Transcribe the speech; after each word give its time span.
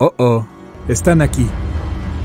Oh, 0.00 0.14
oh, 0.16 0.46
están 0.86 1.20
aquí. 1.20 1.44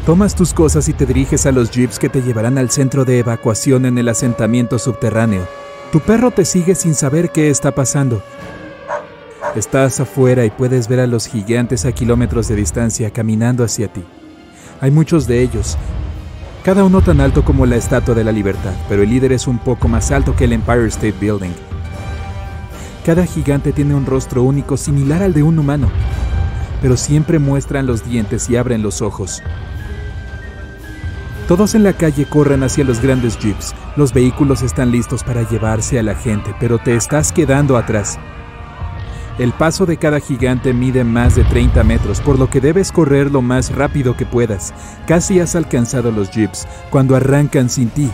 Tomas 0.06 0.36
tus 0.36 0.54
cosas 0.54 0.88
y 0.90 0.94
te 0.94 1.08
diriges 1.08 1.48
a 1.48 1.52
los 1.52 1.72
jeeps 1.72 1.98
que 1.98 2.08
te 2.08 2.22
llevarán 2.22 2.60
al 2.60 2.70
centro 2.70 3.04
de 3.04 3.18
evacuación 3.18 3.88
en 3.88 3.98
el 3.98 4.10
asentamiento 4.10 4.78
subterráneo. 4.78 5.48
Tu 5.92 6.00
perro 6.00 6.30
te 6.30 6.46
sigue 6.46 6.76
sin 6.76 6.94
saber 6.94 7.32
qué 7.32 7.50
está 7.50 7.72
pasando. 7.72 8.22
Estás 9.56 10.00
afuera 10.00 10.46
y 10.46 10.52
puedes 10.52 10.88
ver 10.88 11.00
a 11.00 11.08
los 11.08 11.28
gigantes 11.28 11.86
a 11.86 11.92
kilómetros 11.92 12.48
de 12.48 12.58
distancia 12.58 13.10
caminando 13.10 13.64
hacia 13.64 13.92
ti. 13.92 14.04
Hay 14.80 14.92
muchos 14.92 15.26
de 15.26 15.42
ellos, 15.42 15.76
cada 16.64 16.84
uno 16.84 17.02
tan 17.02 17.22
alto 17.22 17.44
como 17.44 17.66
la 17.66 17.78
Estatua 17.78 18.14
de 18.14 18.24
la 18.24 18.32
Libertad, 18.32 18.74
pero 18.88 19.02
el 19.02 19.10
líder 19.10 19.32
es 19.32 19.48
un 19.48 19.58
poco 19.58 19.88
más 19.88 20.12
alto 20.12 20.36
que 20.36 20.44
el 20.44 20.54
Empire 20.54 20.88
State 20.88 21.16
Building. 21.20 21.54
Cada 23.04 23.26
gigante 23.26 23.72
tiene 23.72 23.96
un 23.96 24.06
rostro 24.06 24.44
único 24.44 24.78
similar 24.78 25.24
al 25.24 25.34
de 25.34 25.42
un 25.42 25.58
humano, 25.58 25.90
pero 26.84 26.98
siempre 26.98 27.40
muestran 27.40 27.88
los 27.88 28.06
dientes 28.06 28.50
y 28.50 28.58
abren 28.58 28.84
los 28.84 29.02
ojos. 29.02 29.42
Todos 31.48 31.76
en 31.76 31.84
la 31.84 31.94
calle 31.94 32.26
corren 32.26 32.62
hacia 32.62 32.84
los 32.84 33.02
grandes 33.02 33.40
jeeps. 33.40 33.74
Los 33.96 34.14
vehículos 34.14 34.62
están 34.62 34.92
listos 34.92 35.24
para 35.24 35.50
llevarse 35.50 35.98
a 35.98 36.04
la 36.04 36.14
gente, 36.14 36.54
pero 36.60 36.80
te 36.80 36.96
estás 36.96 37.32
quedando 37.32 37.78
atrás. 37.78 38.20
El 39.40 39.54
paso 39.54 39.86
de 39.86 39.96
cada 39.96 40.20
gigante 40.20 40.74
mide 40.74 41.06
más 41.06 41.36
de 41.36 41.46
30 41.46 41.86
metros, 41.86 42.20
por 42.20 42.38
lo 42.38 42.50
que 42.50 42.60
debes 42.60 42.92
correr 42.92 43.32
lo 43.32 43.42
más 43.42 43.74
rápido 43.74 44.18
que 44.18 44.26
puedas. 44.26 44.74
Casi 45.08 45.40
has 45.40 45.56
alcanzado 45.56 46.12
los 46.12 46.32
jeeps 46.32 46.68
cuando 46.90 47.16
arrancan 47.16 47.70
sin 47.70 47.90
ti. 47.92 48.12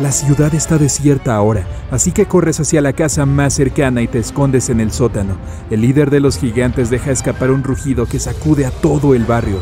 La 0.00 0.10
ciudad 0.10 0.52
está 0.56 0.76
desierta 0.76 1.36
ahora, 1.36 1.64
así 1.92 2.10
que 2.10 2.26
corres 2.26 2.58
hacia 2.58 2.80
la 2.80 2.94
casa 2.94 3.26
más 3.26 3.54
cercana 3.54 4.02
y 4.02 4.08
te 4.08 4.18
escondes 4.18 4.68
en 4.68 4.80
el 4.80 4.90
sótano. 4.90 5.36
El 5.70 5.82
líder 5.82 6.10
de 6.10 6.18
los 6.18 6.36
gigantes 6.36 6.90
deja 6.90 7.12
escapar 7.12 7.52
un 7.52 7.62
rugido 7.62 8.04
que 8.06 8.18
sacude 8.18 8.66
a 8.66 8.72
todo 8.72 9.14
el 9.14 9.24
barrio. 9.24 9.60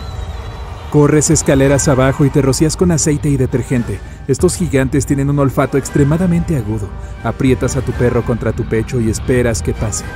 Corres 0.90 1.28
escaleras 1.28 1.86
abajo 1.88 2.24
y 2.24 2.30
te 2.30 2.40
rocías 2.40 2.78
con 2.78 2.92
aceite 2.92 3.28
y 3.28 3.36
detergente. 3.36 4.00
Estos 4.26 4.56
gigantes 4.56 5.04
tienen 5.04 5.28
un 5.28 5.38
olfato 5.38 5.76
extremadamente 5.76 6.56
agudo. 6.56 6.88
Aprietas 7.24 7.76
a 7.76 7.82
tu 7.82 7.92
perro 7.92 8.24
contra 8.24 8.52
tu 8.52 8.64
pecho 8.64 9.00
y 9.00 9.10
esperas 9.10 9.60
que 9.60 9.74
pase. 9.74 10.06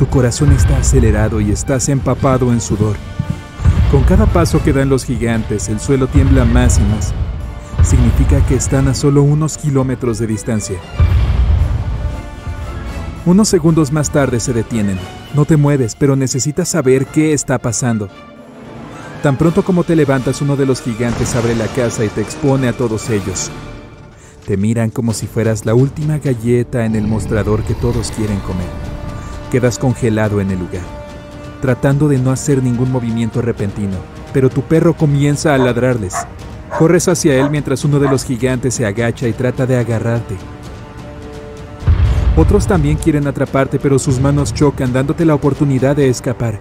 Tu 0.00 0.06
corazón 0.08 0.50
está 0.50 0.78
acelerado 0.78 1.40
y 1.40 1.52
estás 1.52 1.88
empapado 1.88 2.52
en 2.52 2.60
sudor. 2.60 2.96
Con 3.92 4.02
cada 4.02 4.26
paso 4.26 4.60
que 4.64 4.72
dan 4.72 4.88
los 4.88 5.04
gigantes, 5.04 5.68
el 5.68 5.78
suelo 5.78 6.08
tiembla 6.08 6.44
más 6.44 6.78
y 6.78 6.82
más. 6.82 7.14
Significa 7.88 8.44
que 8.44 8.54
están 8.54 8.86
a 8.88 8.92
solo 8.92 9.22
unos 9.22 9.56
kilómetros 9.56 10.18
de 10.18 10.26
distancia. 10.26 10.76
Unos 13.24 13.48
segundos 13.48 13.92
más 13.92 14.10
tarde 14.10 14.40
se 14.40 14.52
detienen. 14.52 14.98
No 15.34 15.46
te 15.46 15.56
mueves, 15.56 15.96
pero 15.98 16.14
necesitas 16.14 16.68
saber 16.68 17.06
qué 17.06 17.32
está 17.32 17.56
pasando. 17.56 18.10
Tan 19.22 19.38
pronto 19.38 19.64
como 19.64 19.84
te 19.84 19.96
levantas, 19.96 20.42
uno 20.42 20.54
de 20.54 20.66
los 20.66 20.82
gigantes 20.82 21.34
abre 21.34 21.54
la 21.54 21.66
casa 21.68 22.04
y 22.04 22.08
te 22.08 22.20
expone 22.20 22.68
a 22.68 22.74
todos 22.74 23.08
ellos. 23.08 23.50
Te 24.46 24.58
miran 24.58 24.90
como 24.90 25.14
si 25.14 25.26
fueras 25.26 25.64
la 25.64 25.74
última 25.74 26.18
galleta 26.18 26.84
en 26.84 26.94
el 26.94 27.06
mostrador 27.06 27.62
que 27.62 27.72
todos 27.72 28.10
quieren 28.10 28.40
comer. 28.40 28.68
Quedas 29.50 29.78
congelado 29.78 30.42
en 30.42 30.50
el 30.50 30.58
lugar, 30.58 30.84
tratando 31.62 32.06
de 32.08 32.18
no 32.18 32.32
hacer 32.32 32.62
ningún 32.62 32.92
movimiento 32.92 33.40
repentino, 33.40 33.96
pero 34.34 34.50
tu 34.50 34.60
perro 34.60 34.94
comienza 34.94 35.54
a 35.54 35.58
ladrarles. 35.58 36.14
Corres 36.78 37.08
hacia 37.08 37.34
él 37.34 37.50
mientras 37.50 37.84
uno 37.84 37.98
de 37.98 38.08
los 38.08 38.24
gigantes 38.24 38.74
se 38.74 38.86
agacha 38.86 39.26
y 39.26 39.32
trata 39.32 39.66
de 39.66 39.76
agarrarte. 39.76 40.36
Otros 42.36 42.68
también 42.68 42.96
quieren 42.96 43.26
atraparte, 43.26 43.80
pero 43.80 43.98
sus 43.98 44.20
manos 44.20 44.54
chocan 44.54 44.92
dándote 44.92 45.24
la 45.24 45.34
oportunidad 45.34 45.96
de 45.96 46.08
escapar. 46.08 46.60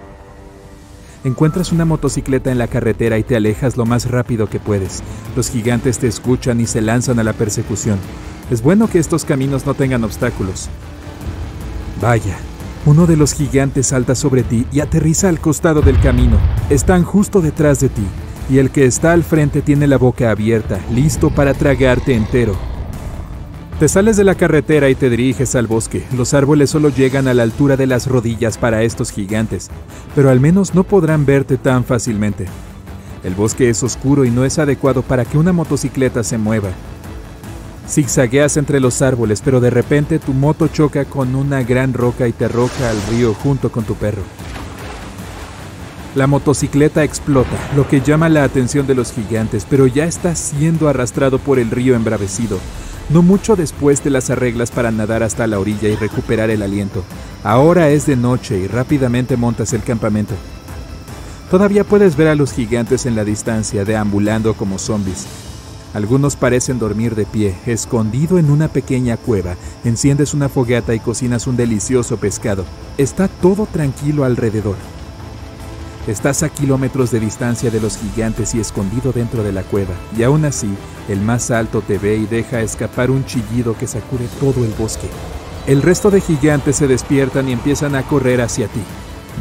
Encuentras 1.24 1.72
una 1.72 1.86
motocicleta 1.86 2.52
en 2.52 2.58
la 2.58 2.68
carretera 2.68 3.20
y 3.20 3.24
te 3.24 3.36
alejas 3.36 3.78
lo 3.78 3.86
más 3.86 4.10
rápido 4.10 4.50
que 4.50 4.60
puedes. 4.60 5.04
Los 5.36 5.52
gigantes 5.52 6.00
te 6.00 6.08
escuchan 6.08 6.60
y 6.62 6.66
se 6.66 6.82
lanzan 6.82 7.20
a 7.20 7.24
la 7.24 7.34
persecución. 7.34 8.00
Es 8.50 8.64
bueno 8.64 8.88
que 8.88 8.98
estos 8.98 9.24
caminos 9.24 9.68
no 9.68 9.76
tengan 9.76 10.04
obstáculos. 10.04 10.68
Vaya, 12.02 12.38
uno 12.88 13.06
de 13.06 13.18
los 13.18 13.36
gigantes 13.36 13.86
salta 13.86 14.16
sobre 14.16 14.42
ti 14.42 14.66
y 14.72 14.80
aterriza 14.80 15.30
al 15.30 15.40
costado 15.40 15.82
del 15.82 16.00
camino. 16.00 16.40
Están 16.72 17.04
justo 17.04 17.40
detrás 17.40 17.82
de 17.82 17.90
ti, 17.90 18.08
y 18.50 18.60
el 18.60 18.72
que 18.72 18.86
está 18.86 19.14
al 19.14 19.24
frente 19.24 19.62
tiene 19.62 19.88
la 19.88 19.98
boca 19.98 20.32
abierta, 20.32 20.80
listo 20.92 21.30
para 21.30 21.54
tragarte 21.54 22.14
entero. 22.14 22.56
Te 23.80 23.88
sales 23.88 24.18
de 24.18 24.24
la 24.24 24.34
carretera 24.34 24.90
y 24.90 24.96
te 24.96 25.10
diriges 25.10 25.56
al 25.56 25.68
bosque. 25.68 26.04
Los 26.16 26.34
árboles 26.34 26.72
solo 26.72 26.90
llegan 26.90 27.28
a 27.28 27.36
la 27.36 27.44
altura 27.44 27.78
de 27.78 27.86
las 27.86 28.08
rodillas 28.08 28.58
para 28.58 28.82
estos 28.82 29.12
gigantes, 29.12 29.70
pero 30.16 30.32
al 30.32 30.40
menos 30.40 30.74
no 30.74 30.84
podrán 30.84 31.26
verte 31.28 31.58
tan 31.58 31.84
fácilmente. 31.84 32.46
El 33.24 33.36
bosque 33.36 33.70
es 33.70 33.84
oscuro 33.84 34.26
y 34.26 34.32
no 34.32 34.46
es 34.46 34.58
adecuado 34.58 35.04
para 35.04 35.26
que 35.26 35.38
una 35.38 35.54
motocicleta 35.54 36.24
se 36.24 36.40
mueva. 36.40 36.70
Zigzagueas 37.88 38.58
entre 38.58 38.80
los 38.80 39.02
árboles, 39.02 39.42
pero 39.46 39.60
de 39.60 39.70
repente 39.70 40.18
tu 40.18 40.34
moto 40.34 40.68
choca 40.68 41.06
con 41.06 41.36
una 41.36 41.62
gran 41.62 41.94
roca 41.94 42.28
y 42.28 42.34
te 42.34 42.46
arroja 42.46 42.90
al 42.90 43.02
río 43.12 43.34
junto 43.36 43.72
con 43.72 43.84
tu 43.84 43.94
perro. 43.94 44.24
La 46.18 46.26
motocicleta 46.26 47.04
explota, 47.04 47.56
lo 47.76 47.88
que 47.88 48.02
llama 48.02 48.28
la 48.28 48.44
atención 48.44 48.88
de 48.88 48.96
los 48.96 49.12
gigantes, 49.12 49.68
pero 49.70 49.86
ya 49.86 50.06
está 50.06 50.34
siendo 50.34 50.90
arrastrado 50.90 51.38
por 51.38 51.60
el 51.60 51.70
río 51.70 51.94
embravecido. 51.94 52.58
No 53.12 53.22
mucho 53.22 53.56
después 53.56 54.02
te 54.02 54.10
las 54.10 54.32
arreglas 54.32 54.72
para 54.72 54.90
nadar 54.90 55.22
hasta 55.22 55.46
la 55.46 55.60
orilla 55.60 55.90
y 55.90 55.96
recuperar 55.96 56.50
el 56.50 56.64
aliento. 56.64 57.04
Ahora 57.44 57.90
es 57.90 58.08
de 58.08 58.16
noche 58.16 58.58
y 58.58 58.66
rápidamente 58.66 59.38
montas 59.38 59.74
el 59.74 59.84
campamento. 59.84 60.34
Todavía 61.52 61.84
puedes 61.84 62.18
ver 62.18 62.30
a 62.30 62.36
los 62.36 62.52
gigantes 62.52 63.06
en 63.06 63.16
la 63.16 63.24
distancia, 63.24 63.86
deambulando 63.86 64.56
como 64.56 64.80
zombies. 64.80 65.28
Algunos 65.94 66.36
parecen 66.36 66.80
dormir 66.80 67.14
de 67.14 67.28
pie, 67.28 67.56
escondido 67.68 68.40
en 68.40 68.50
una 68.50 68.70
pequeña 68.70 69.18
cueva. 69.18 69.56
Enciendes 69.86 70.34
una 70.34 70.50
fogata 70.50 70.96
y 70.96 71.00
cocinas 71.00 71.46
un 71.46 71.58
delicioso 71.58 72.18
pescado. 72.18 72.66
Está 72.98 73.28
todo 73.28 73.68
tranquilo 73.68 74.24
alrededor. 74.24 74.78
Estás 76.08 76.42
a 76.42 76.48
kilómetros 76.48 77.12
de 77.12 77.20
distancia 77.20 77.70
de 77.70 77.82
los 77.82 77.98
gigantes 77.98 78.56
y 78.56 78.62
escondido 78.62 79.12
dentro 79.12 79.44
de 79.44 79.52
la 79.52 79.64
cueva, 79.64 79.94
y 80.18 80.24
aún 80.24 80.46
así, 80.46 80.70
el 81.10 81.20
más 81.20 81.52
alto 81.52 81.82
te 81.82 81.98
ve 81.98 82.16
y 82.16 82.26
deja 82.26 82.62
escapar 82.62 83.12
un 83.12 83.26
chillido 83.26 83.78
que 83.78 83.88
sacude 83.88 84.30
todo 84.40 84.64
el 84.64 84.72
bosque. 84.72 85.10
El 85.68 85.82
resto 85.82 86.10
de 86.10 86.22
gigantes 86.22 86.78
se 86.78 86.88
despiertan 86.88 87.50
y 87.50 87.52
empiezan 87.52 87.94
a 87.94 88.04
correr 88.04 88.40
hacia 88.40 88.70
ti. 88.70 88.80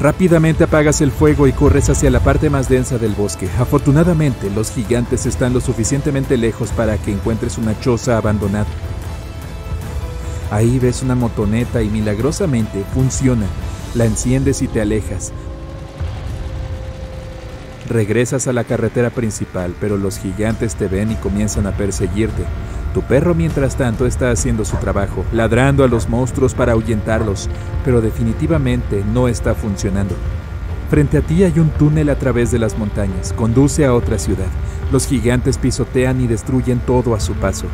Rápidamente 0.01 0.65
apagas 0.65 1.01
el 1.03 1.13
fuego 1.13 1.47
y 1.47 1.53
corres 1.53 1.89
hacia 1.89 2.11
la 2.11 2.19
parte 2.19 2.51
más 2.51 2.69
densa 2.69 2.99
del 2.99 3.13
bosque. 3.13 3.49
Afortunadamente, 3.61 4.51
los 4.51 4.73
gigantes 4.73 5.25
están 5.25 5.53
lo 5.53 5.61
suficientemente 5.61 6.37
lejos 6.37 6.71
para 6.71 6.99
que 6.99 7.13
encuentres 7.13 7.59
una 7.59 7.79
choza 7.79 8.17
abandonada. 8.17 8.67
Ahí 10.51 10.81
ves 10.81 11.05
una 11.05 11.15
motoneta 11.15 11.81
y 11.81 11.89
milagrosamente 11.89 12.85
funciona. 12.93 13.47
La 13.95 14.05
enciendes 14.05 14.63
y 14.63 14.67
te 14.67 14.81
alejas. 14.81 15.33
Regresas 17.89 18.49
a 18.49 18.53
la 18.53 18.65
carretera 18.65 19.11
principal, 19.11 19.75
pero 19.81 19.97
los 19.97 20.19
gigantes 20.19 20.75
te 20.75 20.89
ven 20.89 21.13
y 21.13 21.17
comienzan 21.17 21.67
a 21.67 21.73
perseguirte. 21.73 22.45
Tu 22.93 23.03
perro, 23.03 23.35
mientras 23.35 23.77
tanto, 23.77 24.07
está 24.07 24.31
haciendo 24.31 24.65
su 24.65 24.77
trabajo, 24.79 25.25
ladrando 25.33 25.85
a 25.85 25.89
los 25.89 26.09
monstruos 26.09 26.55
para 26.55 26.73
ahuyentarlos, 26.73 27.49
pero 27.85 28.01
definitivamente 28.01 29.05
no 29.13 29.29
está 29.29 29.55
funcionando. 29.55 30.17
Frente 30.91 31.19
a 31.19 31.21
ti 31.21 31.45
hay 31.45 31.59
un 31.59 31.71
túnel 31.71 32.09
a 32.11 32.19
través 32.19 32.51
de 32.51 32.59
las 32.59 32.79
montañas, 32.79 33.33
conduce 33.33 33.85
a 33.85 33.93
otra 33.93 34.19
ciudad. 34.19 34.47
Los 34.91 35.07
gigantes 35.07 35.59
pisotean 35.59 36.21
y 36.21 36.27
destruyen 36.27 36.81
todo 36.81 37.15
a 37.15 37.21
su 37.21 37.35
paso. 37.35 37.67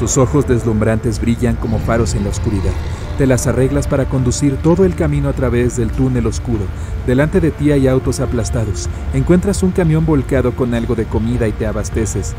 Sus 0.00 0.16
ojos 0.16 0.48
deslumbrantes 0.48 1.20
brillan 1.20 1.56
como 1.56 1.78
faros 1.78 2.14
en 2.14 2.24
la 2.24 2.30
oscuridad. 2.30 2.72
Te 3.18 3.26
las 3.26 3.46
arreglas 3.46 3.86
para 3.86 4.06
conducir 4.06 4.56
todo 4.56 4.86
el 4.86 4.94
camino 4.94 5.28
a 5.28 5.34
través 5.34 5.76
del 5.76 5.90
túnel 5.90 6.26
oscuro. 6.26 6.62
Delante 7.06 7.38
de 7.38 7.50
ti 7.50 7.70
hay 7.70 7.86
autos 7.86 8.18
aplastados. 8.20 8.88
Encuentras 9.12 9.62
un 9.62 9.72
camión 9.72 10.06
volcado 10.06 10.56
con 10.56 10.72
algo 10.72 10.94
de 10.94 11.04
comida 11.04 11.46
y 11.48 11.52
te 11.52 11.66
abasteces. 11.66 12.34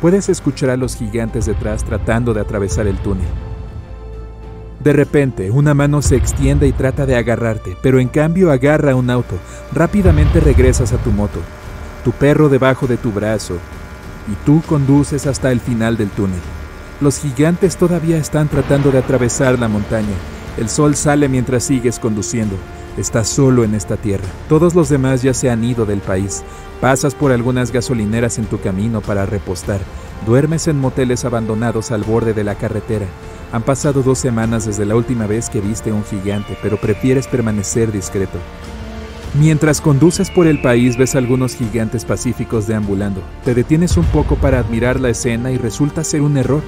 Puedes 0.00 0.28
escuchar 0.28 0.70
a 0.70 0.76
los 0.76 0.94
gigantes 0.94 1.46
detrás 1.46 1.82
tratando 1.82 2.32
de 2.32 2.42
atravesar 2.42 2.86
el 2.86 2.98
túnel. 2.98 3.26
De 4.78 4.92
repente, 4.92 5.50
una 5.50 5.74
mano 5.74 6.00
se 6.00 6.14
extiende 6.14 6.68
y 6.68 6.72
trata 6.72 7.06
de 7.06 7.16
agarrarte, 7.16 7.76
pero 7.82 7.98
en 7.98 8.06
cambio 8.06 8.52
agarra 8.52 8.94
un 8.94 9.10
auto. 9.10 9.34
Rápidamente 9.72 10.38
regresas 10.38 10.92
a 10.92 10.98
tu 10.98 11.10
moto. 11.10 11.40
Tu 12.04 12.12
perro 12.12 12.48
debajo 12.48 12.86
de 12.86 12.98
tu 12.98 13.10
brazo. 13.10 13.58
Y 14.28 14.34
tú 14.44 14.62
conduces 14.66 15.26
hasta 15.26 15.52
el 15.52 15.60
final 15.60 15.96
del 15.96 16.10
túnel. 16.10 16.40
Los 17.00 17.18
gigantes 17.18 17.76
todavía 17.76 18.18
están 18.18 18.48
tratando 18.48 18.90
de 18.90 18.98
atravesar 18.98 19.58
la 19.58 19.68
montaña. 19.68 20.14
El 20.58 20.68
sol 20.68 20.94
sale 20.94 21.28
mientras 21.28 21.64
sigues 21.64 21.98
conduciendo. 21.98 22.56
Estás 22.96 23.28
solo 23.28 23.64
en 23.64 23.74
esta 23.74 23.96
tierra. 23.96 24.26
Todos 24.48 24.74
los 24.74 24.88
demás 24.88 25.22
ya 25.22 25.32
se 25.32 25.48
han 25.48 25.64
ido 25.64 25.86
del 25.86 26.00
país. 26.00 26.42
Pasas 26.80 27.14
por 27.14 27.32
algunas 27.32 27.72
gasolineras 27.72 28.38
en 28.38 28.46
tu 28.46 28.60
camino 28.60 29.00
para 29.00 29.24
repostar. 29.26 29.80
Duermes 30.26 30.66
en 30.68 30.78
moteles 30.78 31.24
abandonados 31.24 31.90
al 31.90 32.02
borde 32.02 32.34
de 32.34 32.44
la 32.44 32.56
carretera. 32.56 33.06
Han 33.52 33.62
pasado 33.62 34.02
dos 34.02 34.18
semanas 34.18 34.66
desde 34.66 34.84
la 34.84 34.96
última 34.96 35.26
vez 35.26 35.48
que 35.48 35.60
viste 35.60 35.92
un 35.92 36.04
gigante, 36.04 36.56
pero 36.62 36.76
prefieres 36.76 37.26
permanecer 37.26 37.90
discreto. 37.90 38.38
Mientras 39.34 39.80
conduces 39.80 40.28
por 40.28 40.48
el 40.48 40.60
país 40.60 40.96
ves 40.96 41.14
algunos 41.14 41.54
gigantes 41.54 42.04
pacíficos 42.04 42.66
deambulando. 42.66 43.22
Te 43.44 43.54
detienes 43.54 43.96
un 43.96 44.04
poco 44.06 44.34
para 44.34 44.58
admirar 44.58 44.98
la 44.98 45.10
escena 45.10 45.52
y 45.52 45.56
resulta 45.56 46.02
ser 46.02 46.22
un 46.22 46.36
error. 46.36 46.62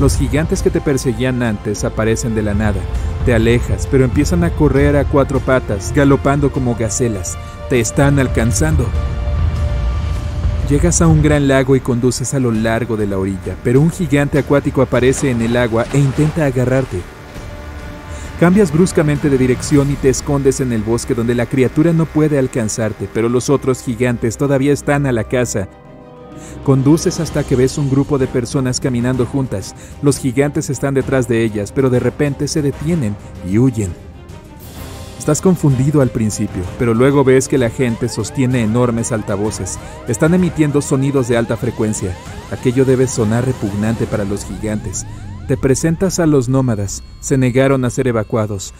Los 0.00 0.16
gigantes 0.16 0.62
que 0.62 0.70
te 0.70 0.80
perseguían 0.80 1.42
antes 1.42 1.82
aparecen 1.82 2.36
de 2.36 2.42
la 2.42 2.54
nada. 2.54 2.80
Te 3.26 3.34
alejas, 3.34 3.88
pero 3.90 4.04
empiezan 4.04 4.44
a 4.44 4.50
correr 4.50 4.96
a 4.96 5.04
cuatro 5.04 5.40
patas, 5.40 5.92
galopando 5.94 6.52
como 6.52 6.76
gacelas. 6.76 7.36
Te 7.68 7.80
están 7.80 8.20
alcanzando. 8.20 8.86
Llegas 10.68 11.02
a 11.02 11.08
un 11.08 11.20
gran 11.20 11.48
lago 11.48 11.74
y 11.74 11.80
conduces 11.80 12.32
a 12.32 12.38
lo 12.38 12.52
largo 12.52 12.96
de 12.96 13.08
la 13.08 13.18
orilla, 13.18 13.56
pero 13.64 13.80
un 13.80 13.90
gigante 13.90 14.38
acuático 14.38 14.82
aparece 14.82 15.30
en 15.30 15.42
el 15.42 15.56
agua 15.56 15.84
e 15.92 15.98
intenta 15.98 16.46
agarrarte. 16.46 17.00
Cambias 18.42 18.72
bruscamente 18.72 19.30
de 19.30 19.38
dirección 19.38 19.92
y 19.92 19.94
te 19.94 20.08
escondes 20.08 20.58
en 20.58 20.72
el 20.72 20.82
bosque 20.82 21.14
donde 21.14 21.32
la 21.32 21.46
criatura 21.46 21.92
no 21.92 22.06
puede 22.06 22.40
alcanzarte, 22.40 23.08
pero 23.14 23.28
los 23.28 23.48
otros 23.48 23.84
gigantes 23.84 24.36
todavía 24.36 24.72
están 24.72 25.06
a 25.06 25.12
la 25.12 25.22
caza. 25.22 25.68
Conduces 26.64 27.20
hasta 27.20 27.44
que 27.44 27.54
ves 27.54 27.78
un 27.78 27.88
grupo 27.88 28.18
de 28.18 28.26
personas 28.26 28.80
caminando 28.80 29.26
juntas. 29.26 29.76
Los 30.02 30.18
gigantes 30.18 30.70
están 30.70 30.92
detrás 30.94 31.28
de 31.28 31.44
ellas, 31.44 31.70
pero 31.70 31.88
de 31.88 32.00
repente 32.00 32.48
se 32.48 32.62
detienen 32.62 33.14
y 33.48 33.58
huyen. 33.58 33.92
Estás 35.20 35.40
confundido 35.40 36.00
al 36.00 36.10
principio, 36.10 36.64
pero 36.80 36.94
luego 36.94 37.22
ves 37.22 37.46
que 37.46 37.58
la 37.58 37.70
gente 37.70 38.08
sostiene 38.08 38.62
enormes 38.62 39.12
altavoces. 39.12 39.78
Están 40.08 40.34
emitiendo 40.34 40.82
sonidos 40.82 41.28
de 41.28 41.36
alta 41.36 41.56
frecuencia. 41.56 42.12
Aquello 42.50 42.84
debe 42.84 43.06
sonar 43.06 43.46
repugnante 43.46 44.04
para 44.06 44.24
los 44.24 44.44
gigantes. 44.44 45.06
Te 45.48 45.56
presentas 45.56 46.20
a 46.20 46.26
los 46.26 46.48
nómadas. 46.48 47.02
Se 47.20 47.36
negaron 47.36 47.84
a 47.84 47.90
ser 47.90 48.06
evacuados. 48.06 48.72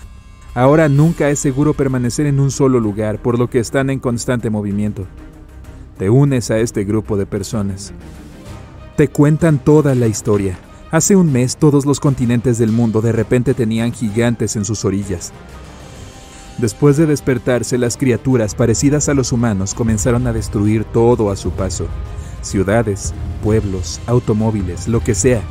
Ahora 0.54 0.88
nunca 0.88 1.28
es 1.28 1.40
seguro 1.40 1.74
permanecer 1.74 2.26
en 2.26 2.38
un 2.38 2.52
solo 2.52 2.78
lugar, 2.78 3.20
por 3.20 3.36
lo 3.38 3.50
que 3.50 3.58
están 3.58 3.90
en 3.90 3.98
constante 3.98 4.48
movimiento. 4.48 5.06
Te 5.98 6.08
unes 6.08 6.52
a 6.52 6.58
este 6.58 6.84
grupo 6.84 7.16
de 7.16 7.26
personas. 7.26 7.92
Te 8.96 9.08
cuentan 9.08 9.58
toda 9.58 9.96
la 9.96 10.06
historia. 10.06 10.56
Hace 10.92 11.16
un 11.16 11.32
mes 11.32 11.56
todos 11.56 11.84
los 11.84 11.98
continentes 11.98 12.58
del 12.58 12.70
mundo 12.70 13.00
de 13.00 13.12
repente 13.12 13.54
tenían 13.54 13.92
gigantes 13.92 14.54
en 14.54 14.64
sus 14.64 14.84
orillas. 14.84 15.32
Después 16.58 16.96
de 16.96 17.06
despertarse, 17.06 17.76
las 17.76 17.96
criaturas 17.96 18.54
parecidas 18.54 19.08
a 19.08 19.14
los 19.14 19.32
humanos 19.32 19.74
comenzaron 19.74 20.26
a 20.28 20.32
destruir 20.32 20.84
todo 20.84 21.30
a 21.30 21.36
su 21.36 21.50
paso. 21.50 21.88
Ciudades, 22.42 23.14
pueblos, 23.42 24.00
automóviles, 24.06 24.86
lo 24.86 25.00
que 25.00 25.14
sea. 25.14 25.42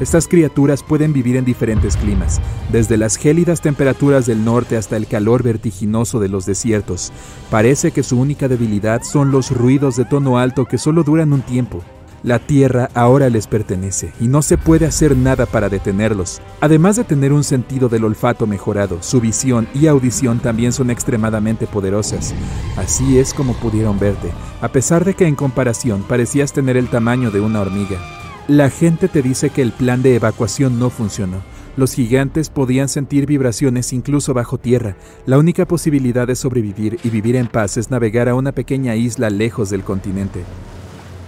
Estas 0.00 0.26
criaturas 0.26 0.82
pueden 0.82 1.12
vivir 1.12 1.36
en 1.36 1.44
diferentes 1.44 1.96
climas, 1.96 2.40
desde 2.72 2.96
las 2.96 3.16
gélidas 3.16 3.60
temperaturas 3.60 4.26
del 4.26 4.44
norte 4.44 4.76
hasta 4.76 4.96
el 4.96 5.06
calor 5.06 5.44
vertiginoso 5.44 6.18
de 6.18 6.28
los 6.28 6.46
desiertos. 6.46 7.12
Parece 7.48 7.92
que 7.92 8.02
su 8.02 8.18
única 8.18 8.48
debilidad 8.48 9.02
son 9.02 9.30
los 9.30 9.52
ruidos 9.52 9.94
de 9.96 10.04
tono 10.04 10.38
alto 10.38 10.64
que 10.64 10.78
solo 10.78 11.04
duran 11.04 11.32
un 11.32 11.42
tiempo. 11.42 11.82
La 12.24 12.38
tierra 12.38 12.88
ahora 12.94 13.28
les 13.28 13.46
pertenece 13.46 14.12
y 14.18 14.28
no 14.28 14.40
se 14.40 14.56
puede 14.56 14.86
hacer 14.86 15.14
nada 15.14 15.46
para 15.46 15.68
detenerlos. 15.68 16.40
Además 16.60 16.96
de 16.96 17.04
tener 17.04 17.32
un 17.32 17.44
sentido 17.44 17.88
del 17.90 18.04
olfato 18.04 18.46
mejorado, 18.46 19.00
su 19.02 19.20
visión 19.20 19.68
y 19.74 19.86
audición 19.86 20.40
también 20.40 20.72
son 20.72 20.90
extremadamente 20.90 21.66
poderosas. 21.66 22.34
Así 22.76 23.18
es 23.18 23.32
como 23.34 23.52
pudieron 23.52 24.00
verte, 24.00 24.32
a 24.60 24.68
pesar 24.68 25.04
de 25.04 25.14
que 25.14 25.26
en 25.26 25.36
comparación 25.36 26.02
parecías 26.02 26.52
tener 26.52 26.78
el 26.78 26.88
tamaño 26.88 27.30
de 27.30 27.40
una 27.40 27.60
hormiga. 27.60 28.23
La 28.48 28.68
gente 28.68 29.08
te 29.08 29.22
dice 29.22 29.48
que 29.48 29.62
el 29.62 29.72
plan 29.72 30.02
de 30.02 30.16
evacuación 30.16 30.78
no 30.78 30.90
funcionó. 30.90 31.38
Los 31.78 31.94
gigantes 31.94 32.50
podían 32.50 32.90
sentir 32.90 33.24
vibraciones 33.24 33.90
incluso 33.94 34.34
bajo 34.34 34.58
tierra. 34.58 34.96
La 35.24 35.38
única 35.38 35.66
posibilidad 35.66 36.26
de 36.26 36.36
sobrevivir 36.36 36.98
y 37.02 37.08
vivir 37.08 37.36
en 37.36 37.46
paz 37.46 37.78
es 37.78 37.90
navegar 37.90 38.28
a 38.28 38.34
una 38.34 38.52
pequeña 38.52 38.96
isla 38.96 39.30
lejos 39.30 39.70
del 39.70 39.82
continente. 39.82 40.44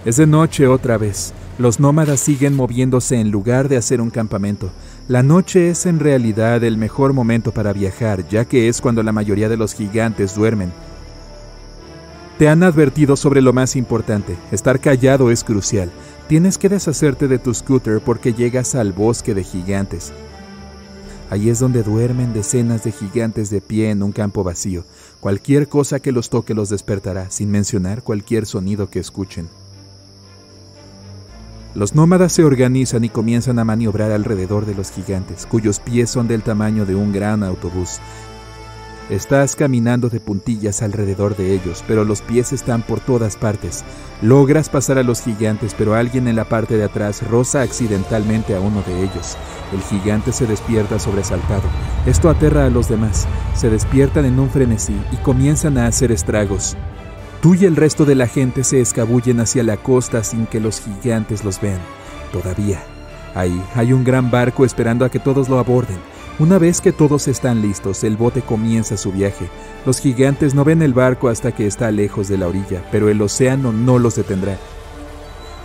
Es 0.05 0.17
de 0.17 0.27
noche 0.27 0.67
otra 0.67 0.99
vez. 0.99 1.33
Los 1.57 1.79
nómadas 1.79 2.19
siguen 2.19 2.55
moviéndose 2.55 3.19
en 3.19 3.31
lugar 3.31 3.67
de 3.67 3.77
hacer 3.77 3.99
un 3.99 4.11
campamento. 4.11 4.69
La 5.07 5.23
noche 5.23 5.71
es 5.71 5.87
en 5.87 5.99
realidad 5.99 6.63
el 6.63 6.77
mejor 6.77 7.13
momento 7.13 7.51
para 7.51 7.73
viajar, 7.73 8.29
ya 8.29 8.45
que 8.45 8.67
es 8.67 8.79
cuando 8.79 9.01
la 9.01 9.11
mayoría 9.11 9.49
de 9.49 9.57
los 9.57 9.73
gigantes 9.73 10.35
duermen. 10.35 10.71
Te 12.37 12.47
han 12.47 12.61
advertido 12.61 13.15
sobre 13.15 13.41
lo 13.41 13.53
más 13.53 13.75
importante, 13.75 14.37
estar 14.51 14.79
callado 14.79 15.31
es 15.31 15.43
crucial. 15.43 15.91
Tienes 16.27 16.57
que 16.57 16.67
deshacerte 16.67 17.29
de 17.29 17.39
tu 17.39 17.53
scooter 17.53 18.01
porque 18.01 18.33
llegas 18.33 18.75
al 18.75 18.91
bosque 18.91 19.33
de 19.33 19.45
gigantes. 19.45 20.11
Ahí 21.29 21.49
es 21.49 21.59
donde 21.59 21.83
duermen 21.83 22.33
decenas 22.33 22.83
de 22.83 22.91
gigantes 22.91 23.49
de 23.49 23.61
pie 23.61 23.91
en 23.91 24.03
un 24.03 24.11
campo 24.11 24.43
vacío. 24.43 24.83
Cualquier 25.21 25.69
cosa 25.69 26.01
que 26.01 26.11
los 26.11 26.29
toque 26.29 26.53
los 26.53 26.69
despertará, 26.69 27.31
sin 27.31 27.49
mencionar 27.49 28.03
cualquier 28.03 28.45
sonido 28.45 28.89
que 28.89 28.99
escuchen. 28.99 29.47
Los 31.75 31.95
nómadas 31.95 32.33
se 32.33 32.43
organizan 32.43 33.05
y 33.05 33.09
comienzan 33.09 33.57
a 33.59 33.63
maniobrar 33.63 34.11
alrededor 34.11 34.65
de 34.65 34.75
los 34.75 34.91
gigantes, 34.91 35.45
cuyos 35.45 35.79
pies 35.79 36.09
son 36.09 36.27
del 36.27 36.43
tamaño 36.43 36.85
de 36.85 36.95
un 36.95 37.13
gran 37.13 37.41
autobús. 37.43 37.99
Estás 39.09 39.55
caminando 39.55 40.09
de 40.09 40.19
puntillas 40.19 40.81
alrededor 40.81 41.37
de 41.37 41.53
ellos, 41.53 41.81
pero 41.87 42.03
los 42.03 42.21
pies 42.21 42.51
están 42.51 42.81
por 42.81 42.99
todas 42.99 43.37
partes. 43.37 43.85
Logras 44.21 44.67
pasar 44.67 44.97
a 44.97 45.03
los 45.03 45.21
gigantes, 45.21 45.73
pero 45.77 45.95
alguien 45.95 46.27
en 46.27 46.35
la 46.35 46.43
parte 46.43 46.75
de 46.75 46.83
atrás 46.83 47.25
roza 47.25 47.61
accidentalmente 47.61 48.53
a 48.53 48.59
uno 48.59 48.81
de 48.81 49.03
ellos. 49.03 49.37
El 49.71 49.81
gigante 49.81 50.33
se 50.33 50.45
despierta 50.45 50.99
sobresaltado. 50.99 51.63
Esto 52.05 52.29
aterra 52.29 52.65
a 52.65 52.69
los 52.69 52.89
demás. 52.89 53.29
Se 53.55 53.69
despiertan 53.69 54.25
en 54.25 54.39
un 54.41 54.49
frenesí 54.49 54.99
y 55.13 55.15
comienzan 55.17 55.77
a 55.77 55.87
hacer 55.87 56.11
estragos. 56.11 56.75
Tú 57.41 57.55
y 57.55 57.63
el 57.63 57.77
resto 57.77 58.03
de 58.03 58.15
la 58.15 58.27
gente 58.27 58.65
se 58.65 58.81
escabullen 58.81 59.39
hacia 59.39 59.63
la 59.63 59.77
costa 59.77 60.21
sin 60.25 60.47
que 60.47 60.59
los 60.59 60.81
gigantes 60.81 61.45
los 61.45 61.61
vean. 61.61 61.79
Todavía. 62.33 62.83
Ahí 63.35 63.63
hay 63.73 63.93
un 63.93 64.03
gran 64.03 64.29
barco 64.31 64.65
esperando 64.65 65.05
a 65.05 65.09
que 65.09 65.19
todos 65.19 65.47
lo 65.47 65.59
aborden. 65.59 66.16
Una 66.39 66.59
vez 66.59 66.81
que 66.81 66.91
todos 66.91 67.27
están 67.27 67.63
listos, 67.63 68.03
el 68.03 68.15
bote 68.15 68.43
comienza 68.43 68.95
su 68.95 69.11
viaje. 69.11 69.49
Los 69.87 69.99
gigantes 69.99 70.53
no 70.53 70.63
ven 70.63 70.83
el 70.83 70.93
barco 70.93 71.29
hasta 71.29 71.51
que 71.51 71.65
está 71.65 71.89
lejos 71.89 72.27
de 72.27 72.37
la 72.37 72.47
orilla, 72.47 72.83
pero 72.91 73.09
el 73.09 73.19
océano 73.23 73.71
no 73.71 73.97
los 73.97 74.17
detendrá. 74.17 74.55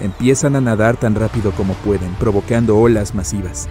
Empiezan 0.00 0.56
a 0.56 0.62
nadar 0.62 0.96
tan 0.96 1.14
rápido 1.14 1.52
como 1.52 1.74
pueden, 1.74 2.14
provocando 2.14 2.78
olas 2.78 3.14
masivas. 3.14 3.69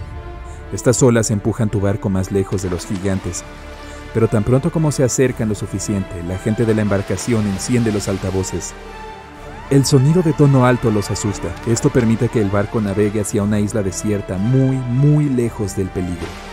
Estas 0.72 1.02
olas 1.02 1.32
empujan 1.32 1.70
tu 1.70 1.80
barco 1.80 2.08
más 2.08 2.30
lejos 2.30 2.62
de 2.62 2.70
los 2.70 2.86
gigantes, 2.86 3.42
pero 4.14 4.28
tan 4.28 4.44
pronto 4.44 4.70
como 4.70 4.92
se 4.92 5.02
acercan 5.02 5.48
lo 5.48 5.56
suficiente, 5.56 6.22
la 6.28 6.38
gente 6.38 6.64
de 6.64 6.74
la 6.74 6.82
embarcación 6.82 7.48
enciende 7.48 7.90
los 7.90 8.06
altavoces. 8.06 8.74
El 9.70 9.84
sonido 9.84 10.22
de 10.22 10.34
tono 10.34 10.66
alto 10.66 10.92
los 10.92 11.10
asusta. 11.10 11.48
Esto 11.66 11.90
permite 11.90 12.28
que 12.28 12.40
el 12.40 12.50
barco 12.50 12.80
navegue 12.80 13.22
hacia 13.22 13.42
una 13.42 13.58
isla 13.58 13.82
desierta 13.82 14.38
muy, 14.38 14.76
muy 14.76 15.24
lejos 15.28 15.74
del 15.74 15.88
peligro. 15.88 16.51